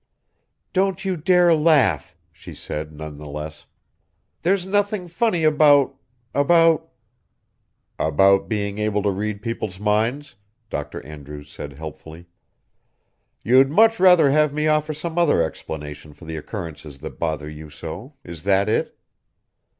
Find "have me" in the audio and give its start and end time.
14.31-14.65